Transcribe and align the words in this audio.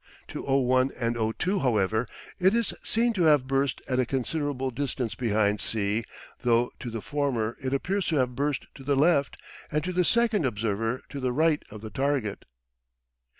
To 0.29 0.41
O1 0.41 0.89
and 0.99 1.15
O2, 1.15 1.61
however, 1.61 2.07
it 2.39 2.55
is 2.55 2.73
seen 2.81 3.13
to 3.13 3.21
have 3.25 3.45
burst 3.45 3.83
at 3.87 3.99
a 3.99 4.05
considerable 4.07 4.71
distance 4.71 5.13
behind 5.13 5.61
C 5.61 6.05
though 6.39 6.71
to 6.79 6.89
the 6.89 7.03
former 7.03 7.55
it 7.63 7.71
appears 7.71 8.07
to 8.07 8.15
have 8.15 8.33
burst 8.35 8.65
to 8.73 8.83
the 8.83 8.95
left 8.95 9.37
and 9.71 9.83
to 9.83 9.93
the 9.93 10.03
second 10.03 10.43
observer 10.43 11.03
to 11.09 11.19
the 11.19 11.31
right 11.31 11.61
of 11.69 11.81
the 11.81 11.91
target. 11.91 12.45